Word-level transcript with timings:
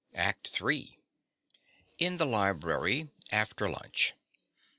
_)ACT 0.17 0.59
III 0.59 0.97
In 1.99 2.17
the 2.17 2.25
library 2.25 3.11
after 3.31 3.69
lunch. 3.69 4.15